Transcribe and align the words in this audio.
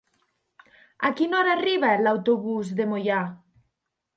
A 1.09 1.11
quina 1.19 1.37
hora 1.41 1.53
arriba 1.57 1.91
l'autobús 2.07 2.73
de 2.81 2.89
Moià? 2.95 3.21